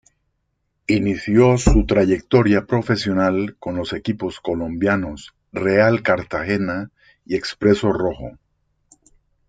[0.87, 6.89] Inició su trayectoria profesional con los equipos colombianos Real Cartagena
[7.23, 8.35] y Expreso Rojo.